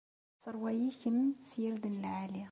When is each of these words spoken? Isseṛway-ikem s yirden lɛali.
Isseṛway-ikem 0.35 1.19
s 1.49 1.51
yirden 1.61 1.95
lɛali. 2.03 2.39